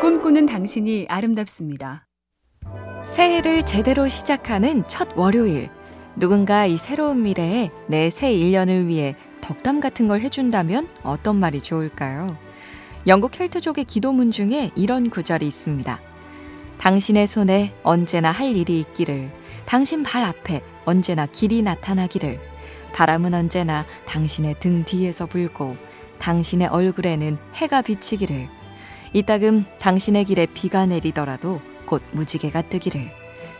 꿈꾸는 0.00 0.46
당신이 0.46 1.06
아름답습니다. 1.08 2.06
새해를 3.10 3.62
제대로 3.64 4.08
시작하는 4.08 4.86
첫 4.88 5.08
월요일. 5.16 5.68
누군가 6.16 6.66
이 6.66 6.76
새로운 6.78 7.22
미래에 7.22 7.70
내 7.86 8.08
새 8.10 8.32
1년을 8.32 8.86
위해 8.86 9.14
덕담 9.42 9.80
같은 9.80 10.08
걸 10.08 10.20
해준다면 10.20 10.88
어떤 11.02 11.36
말이 11.36 11.60
좋을까요? 11.60 12.26
영국 13.06 13.30
켈트족의 13.30 13.84
기도문 13.84 14.30
중에 14.30 14.70
이런 14.74 15.10
구절이 15.10 15.46
있습니다. 15.46 16.00
당신의 16.78 17.26
손에 17.26 17.74
언제나 17.82 18.30
할 18.30 18.56
일이 18.56 18.80
있기를, 18.80 19.30
당신 19.66 20.02
발 20.02 20.24
앞에 20.24 20.62
언제나 20.84 21.26
길이 21.26 21.62
나타나기를, 21.62 22.40
바람은 22.94 23.34
언제나 23.34 23.84
당신의 24.06 24.56
등 24.60 24.84
뒤에서 24.84 25.26
불고, 25.26 25.76
당신의 26.18 26.68
얼굴에는 26.68 27.38
해가 27.54 27.82
비치기를, 27.82 28.48
이따금 29.12 29.64
당신의 29.78 30.24
길에 30.24 30.46
비가 30.46 30.86
내리더라도 30.86 31.60
곧 31.86 32.02
무지개가 32.12 32.62
뜨기를. 32.62 33.10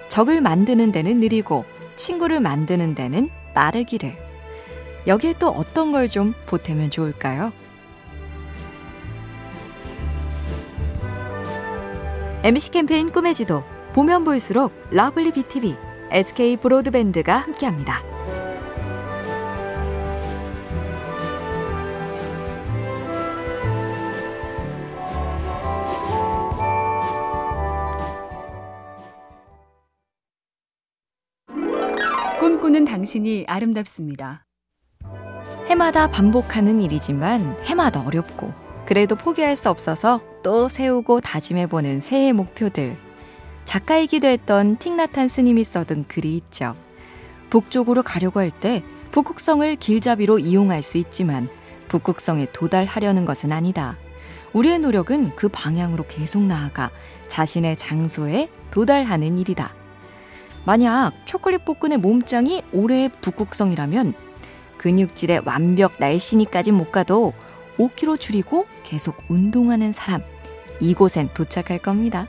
적을 0.08 0.40
만드는 0.40 0.92
데는 0.92 1.20
느리고 1.20 1.64
친구를 1.96 2.40
만드는 2.40 2.94
데는 2.94 3.30
빠르기를. 3.54 4.16
여기에 5.06 5.34
또 5.38 5.48
어떤 5.48 5.92
걸 5.92 6.08
좀 6.08 6.34
보태면 6.46 6.90
좋을까요? 6.90 7.52
MC 12.42 12.70
캠페인 12.70 13.10
꿈의 13.10 13.34
지도 13.34 13.64
보면 13.92 14.24
볼수록 14.24 14.72
lovely 14.90 15.32
BTV, 15.32 15.76
SK 16.10 16.56
브로드밴드가 16.58 17.36
함께합니다. 17.36 18.09
당신이 32.90 33.44
아름답습니다. 33.46 34.44
해마다 35.68 36.10
반복하는 36.10 36.80
일이지만 36.80 37.56
해마다 37.64 38.00
어렵고 38.00 38.52
그래도 38.84 39.14
포기할 39.14 39.54
수 39.54 39.70
없어서 39.70 40.20
또 40.42 40.68
세우고 40.68 41.20
다짐해보는 41.20 42.00
새해 42.00 42.32
목표들. 42.32 42.98
작가이기도 43.64 44.26
했던 44.26 44.76
틱나탄 44.76 45.28
스님이 45.28 45.62
써둔 45.62 46.04
글이 46.08 46.36
있죠. 46.36 46.74
북쪽으로 47.48 48.02
가려고 48.02 48.40
할 48.40 48.50
때 48.50 48.82
북극성을 49.12 49.76
길잡이로 49.76 50.40
이용할 50.40 50.82
수 50.82 50.98
있지만 50.98 51.48
북극성에 51.86 52.48
도달하려는 52.52 53.24
것은 53.24 53.52
아니다. 53.52 53.96
우리의 54.52 54.80
노력은 54.80 55.36
그 55.36 55.48
방향으로 55.48 56.06
계속 56.08 56.42
나아가 56.42 56.90
자신의 57.28 57.76
장소에 57.76 58.48
도달하는 58.72 59.38
일이다. 59.38 59.79
만약 60.64 61.12
초콜릿 61.24 61.64
복근의 61.64 61.98
몸짱이 61.98 62.62
올해의 62.72 63.10
북극성이라면 63.20 64.14
근육질의 64.78 65.42
완벽 65.44 65.94
날씬이까진 65.98 66.74
못 66.74 66.90
가도 66.90 67.32
5kg 67.76 68.18
줄이고 68.18 68.66
계속 68.82 69.16
운동하는 69.28 69.92
사람 69.92 70.22
이곳엔 70.80 71.30
도착할 71.34 71.78
겁니다. 71.78 72.26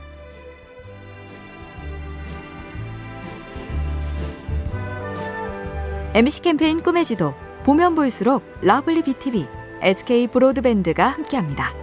MC 6.14 6.42
캠페인 6.42 6.82
꿈의 6.82 7.06
지도 7.06 7.34
보면 7.64 7.94
볼수록 7.94 8.42
lovely 8.60 9.02
BTV, 9.02 9.46
SK 9.80 10.26
브로드밴드가 10.26 11.06
함께합니다. 11.08 11.81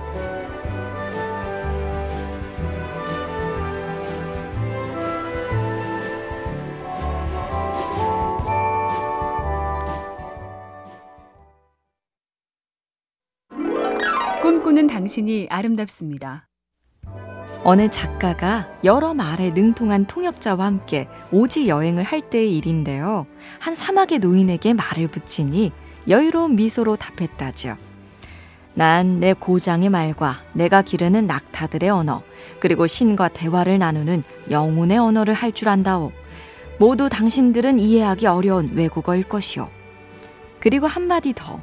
꿈꾸는 14.59 14.88
당신이 14.88 15.47
아름답습니다. 15.50 16.50
어느 17.64 17.90
작가가 17.90 18.68
여러 18.84 19.14
말에 19.14 19.52
능통한 19.52 20.06
통역자와 20.06 20.66
함께 20.66 21.08
오지 21.31 21.70
여행을 21.70 22.03
할 22.03 22.22
때의 22.22 22.58
일인데요. 22.58 23.25
한 23.59 23.74
사막의 23.74 24.19
노인에게 24.19 24.74
말을 24.74 25.08
붙이니 25.08 25.72
여유로운 26.09 26.58
미소로 26.58 26.98
답했다죠. 26.98 27.78
난내 28.74 29.34
고장의 29.34 29.90
말과 29.90 30.36
내가 30.52 30.81
기르는 30.81 31.25
낙타들의 31.25 31.90
언어, 31.90 32.22
그리고 32.59 32.86
신과 32.86 33.30
대화를 33.30 33.80
나누는 33.80 34.24
영혼의 34.52 34.98
언어를 34.98 35.34
할 35.34 35.53
줄 35.53 35.69
안다오. 35.69 36.12
모두 36.80 37.08
당신들은 37.08 37.80
이해하기 37.80 38.28
어려운 38.28 38.72
외국어일 38.74 39.24
것이오. 39.24 39.69
그리고 40.59 40.86
한마디 40.88 41.34
더. 41.34 41.62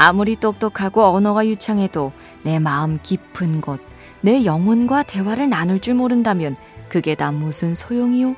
아무리 0.00 0.36
똑똑하고 0.36 1.02
언어가 1.06 1.44
유창해도 1.44 2.12
내 2.44 2.60
마음 2.60 3.00
깊은 3.02 3.60
곳, 3.60 3.80
내 4.20 4.44
영혼과 4.44 5.02
대화를 5.02 5.48
나눌 5.50 5.80
줄 5.80 5.94
모른다면 5.94 6.54
그게 6.88 7.16
다 7.16 7.32
무슨 7.32 7.74
소용이오? 7.74 8.36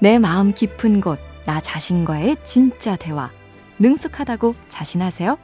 내 0.00 0.18
마음 0.18 0.52
깊은 0.52 1.00
곳, 1.00 1.20
나 1.46 1.60
자신과의 1.60 2.38
진짜 2.42 2.96
대화. 2.96 3.30
능숙하다고 3.78 4.56
자신하세요? 4.66 5.38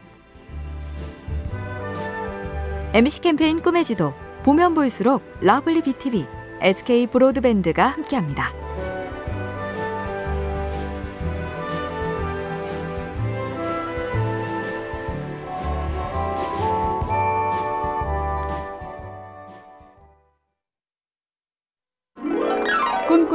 MC 2.93 3.21
캠페인 3.21 3.63
꿈의 3.63 3.85
지도, 3.85 4.15
보면 4.43 4.75
볼수록 4.75 5.23
lovely 5.41 5.83
BTV, 5.83 6.27
SK 6.61 7.07
브로드밴드가 7.07 7.87
함께합니다. 7.87 8.68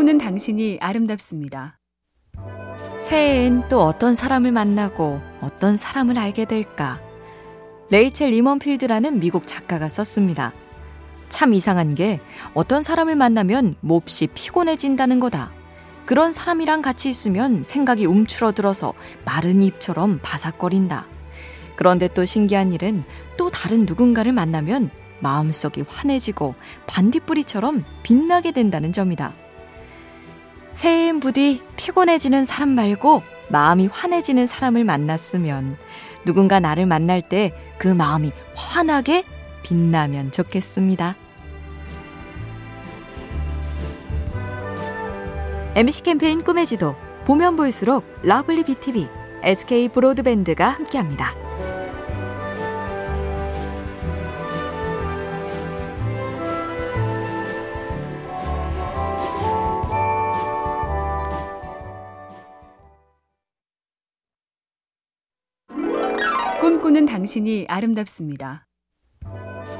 꿈꾸는 0.03 0.17
당신이 0.17 0.79
아름답습니다. 0.81 1.79
새해엔 2.99 3.69
또 3.69 3.83
어떤 3.83 4.15
사람을 4.15 4.51
만나고 4.51 5.21
어떤 5.39 5.77
사람을 5.77 6.17
알게 6.17 6.43
될까? 6.43 7.01
레이첼 7.89 8.31
리먼필드라는 8.31 9.21
미국 9.21 9.47
작가가 9.47 9.87
썼습니다. 9.87 10.51
참 11.29 11.53
이상한 11.53 11.95
게 11.95 12.19
어떤 12.53 12.83
사람을 12.83 13.15
만나면 13.15 13.75
몹시 13.79 14.27
피곤해진다는 14.27 15.21
거다. 15.21 15.53
그런 16.05 16.33
사람이랑 16.33 16.81
같이 16.81 17.09
있으면 17.09 17.63
생각이 17.63 18.05
움츠러들어서 18.05 18.93
마른 19.23 19.61
잎처럼 19.61 20.19
바삭거린다. 20.21 21.05
그런데 21.77 22.09
또 22.09 22.25
신기한 22.25 22.73
일은 22.73 23.05
또 23.37 23.49
다른 23.49 23.85
누군가를 23.85 24.33
만나면 24.33 24.89
마음속이 25.21 25.85
환해지고 25.87 26.55
반딧불이처럼 26.87 27.85
빛나게 28.03 28.51
된다는 28.51 28.91
점이다. 28.91 29.42
새해엔 30.73 31.19
부디 31.19 31.61
피곤해지는 31.77 32.45
사람 32.45 32.69
말고 32.69 33.23
마음이 33.49 33.87
환해지는 33.91 34.47
사람을 34.47 34.83
만났으면 34.83 35.77
누군가 36.25 36.59
나를 36.59 36.85
만날 36.85 37.21
때 37.21 37.51
그 37.83 37.89
마음이 37.89 38.31
환하게 38.55 39.25
빛나면 39.61 40.31
좋겠습니다. 40.31 41.17
MC 45.75 46.03
캠페인 46.03 46.41
꿈의 46.41 46.65
지도 46.65 46.95
보면 47.25 47.57
볼수록 47.57 48.05
lovely 48.21 48.63
BTV, 48.63 49.09
SK 49.43 49.89
브로드밴드가 49.89 50.69
함께합니다. 50.69 51.42
꿈꾸는 66.63 67.05
당신이 67.05 67.65
아름답습니다. 67.67 68.65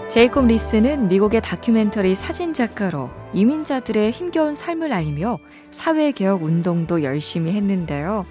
제이콥 0.10 0.48
리스는 0.48 1.08
미국의 1.08 1.40
다큐멘터리 1.40 2.14
사진 2.14 2.52
작가로 2.52 3.10
이민자들의 3.34 4.12
힘겨운 4.12 4.54
삶을 4.54 4.92
알리며 4.92 5.38
사회개혁 5.72 6.44
운동도 6.44 7.02
열심히 7.04 7.54
했는데요. 7.54 8.26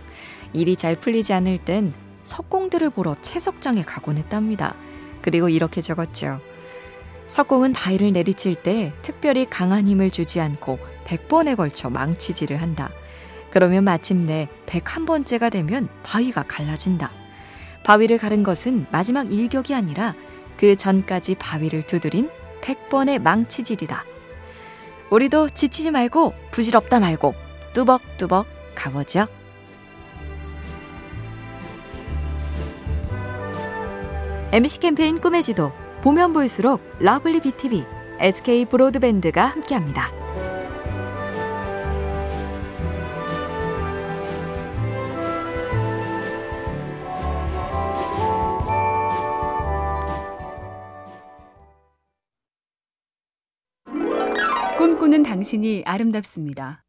일이 0.53 0.77
잘 0.77 0.97
풀리지 0.97 1.33
않을 1.33 1.65
땐 1.65 1.95
석공들을 2.25 2.91
보러 2.91 3.15
채석장에 3.15 3.85
가곤 3.85 4.19
했답니다. 4.19 4.77
그리고 5.23 5.49
이렇게 5.49 5.81
적었죠. 5.81 6.39
석공은 7.29 7.73
바위를 7.73 8.13
내리칠 8.13 8.57
때 8.57 8.93
특별히 9.01 9.47
강한 9.47 9.89
힘을 9.89 10.11
주지 10.11 10.43
않고 10.43 10.79
100번에 11.07 11.57
걸쳐 11.57 11.89
망치질을 11.89 12.61
한다. 12.61 12.91
그러면 13.51 13.85
마침내 13.85 14.47
101번째가 14.67 15.51
되면 15.51 15.89
바위가 16.03 16.43
갈라진다. 16.43 17.22
바위를 17.85 18.19
가른 18.19 18.43
것은 18.43 18.87
마지막 18.91 19.33
일격이 19.33 19.75
아니라 19.75 20.15
그 20.57 20.77
전까지 20.77 21.37
바위를 21.37 21.83
두드린 21.83 22.31
100번의 22.61 23.21
망치질이다. 23.21 24.05
우리도 25.11 25.51
지치지 25.51 25.91
말고 25.91 26.33
부질없다 26.53 27.01
말고 27.01 27.35
뚜벅뚜벅 27.75 28.47
가보죠. 28.75 29.27
MC 34.53 34.81
캠페인 34.81 35.19
꿈의 35.19 35.43
지도 35.43 35.73
보면 36.03 36.33
볼수록 36.33 36.83
lovely 36.99 37.41
BTV, 37.41 37.85
SK 38.21 38.67
브로드밴드가 38.67 39.47
함께합니다. 39.47 40.22
꿈꾸는 54.83 55.23
당신이 55.23 55.85
아름답습니다. 55.87 56.83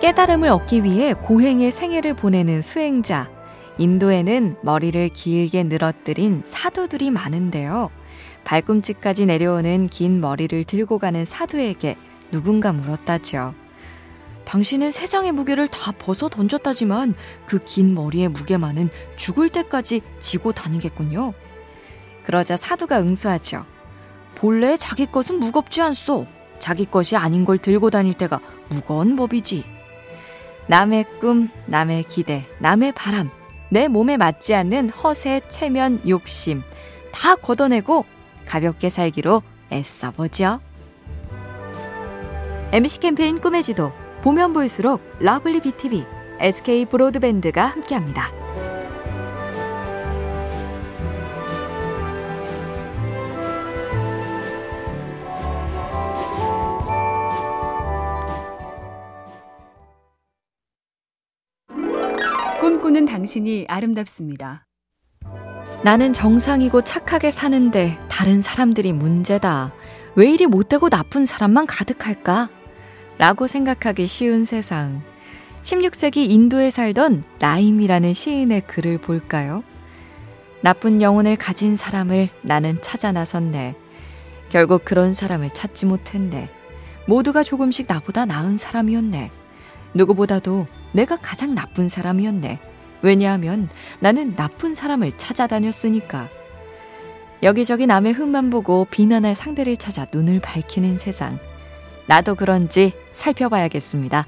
깨달음을 0.00 0.48
얻기 0.48 0.82
위해 0.82 1.12
고행의 1.14 1.70
생애를 1.70 2.16
보내는 2.16 2.62
수행자. 2.62 3.30
인도에는 3.78 4.56
머리를 4.60 5.08
길게 5.10 5.62
늘어뜨린 5.62 6.42
사두들이 6.44 7.12
많은데요. 7.12 7.92
발꿈치까지 8.42 9.26
내려오는 9.26 9.86
긴 9.86 10.20
머리를 10.20 10.64
들고 10.64 10.98
가는 10.98 11.24
사두에게 11.24 11.96
누군가 12.32 12.72
물었다죠. 12.72 13.54
당신은 14.44 14.90
세상의 14.90 15.30
무게를 15.30 15.68
다 15.68 15.92
벗어 15.92 16.28
던졌다지만 16.28 17.14
그 17.46 17.60
긴 17.64 17.94
머리의 17.94 18.30
무게만은 18.30 18.88
죽을 19.14 19.48
때까지 19.48 20.00
지고 20.18 20.50
다니겠군요. 20.50 21.34
그러자 22.24 22.56
사두가 22.56 22.98
응수하죠. 23.00 23.64
본래 24.34 24.76
자기 24.76 25.06
것은 25.06 25.38
무겁지 25.38 25.80
않소. 25.80 26.26
자기 26.64 26.86
것이 26.86 27.14
아닌 27.14 27.44
걸 27.44 27.58
들고 27.58 27.90
다닐 27.90 28.14
때가 28.14 28.40
무거운 28.70 29.16
법이지. 29.16 29.66
남의 30.66 31.04
꿈, 31.20 31.50
남의 31.66 32.04
기대, 32.04 32.46
남의 32.58 32.92
바람, 32.92 33.28
내 33.68 33.86
몸에 33.86 34.16
맞지 34.16 34.54
않는 34.54 34.88
허세, 34.88 35.42
체면, 35.48 36.00
욕심 36.08 36.62
다 37.12 37.34
걷어내고 37.34 38.06
가볍게 38.46 38.88
살기로 38.88 39.42
애써보죠. 39.72 40.60
MC 42.72 43.00
캠페인 43.00 43.38
꿈의 43.38 43.62
지도 43.62 43.92
보면 44.22 44.54
볼수록 44.54 45.02
lovely 45.20 45.60
BTV, 45.60 46.06
SK 46.40 46.86
브로드밴드가 46.86 47.62
함께합니다. 47.66 48.43
꿈꾸는 62.94 63.06
당신이 63.06 63.66
아름답습니다. 63.68 64.64
나는 65.82 66.12
정상이고 66.12 66.82
착하게 66.82 67.32
사는데 67.32 67.98
다른 68.08 68.40
사람들이 68.40 68.92
문제다. 68.92 69.74
왜 70.14 70.30
이리 70.30 70.46
못되고 70.46 70.88
나쁜 70.88 71.26
사람만 71.26 71.66
가득할까? 71.66 72.48
라고 73.18 73.48
생각하기 73.48 74.06
쉬운 74.06 74.44
세상. 74.44 75.02
16세기 75.62 76.30
인도에 76.30 76.70
살던 76.70 77.24
라임이라는 77.40 78.12
시인의 78.12 78.60
글을 78.68 78.98
볼까요? 78.98 79.64
나쁜 80.60 81.02
영혼을 81.02 81.34
가진 81.34 81.74
사람을 81.74 82.28
나는 82.42 82.80
찾아 82.80 83.10
나섰네. 83.10 83.74
결국 84.50 84.84
그런 84.84 85.12
사람을 85.12 85.50
찾지 85.50 85.86
못했네. 85.86 86.48
모두가 87.08 87.42
조금씩 87.42 87.86
나보다 87.88 88.24
나은 88.24 88.56
사람이었네. 88.56 89.32
누구보다도 89.94 90.66
내가 90.92 91.16
가장 91.16 91.56
나쁜 91.56 91.88
사람이었네. 91.88 92.73
왜냐하면 93.04 93.68
나는 94.00 94.34
나쁜 94.34 94.74
사람을 94.74 95.12
찾아다녔으니까. 95.18 96.30
여기저기 97.42 97.86
남의 97.86 98.14
흠만 98.14 98.48
보고 98.48 98.86
비난할 98.90 99.34
상대를 99.34 99.76
찾아 99.76 100.06
눈을 100.10 100.40
밝히는 100.40 100.96
세상. 100.96 101.38
나도 102.06 102.34
그런지 102.34 102.92
살펴봐야겠습니다. 103.10 104.26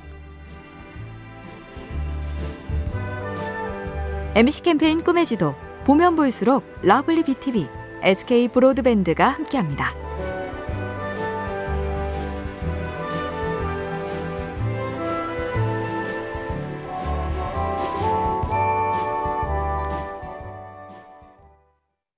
MC 4.35 4.63
캠페인 4.63 5.03
꿈의 5.03 5.25
지도 5.25 5.55
보면 5.85 6.15
볼수록 6.15 6.71
lovely 6.83 7.23
BTV, 7.23 7.67
SK 8.03 8.49
브로드밴드가 8.49 9.27
함께합니다. 9.27 10.06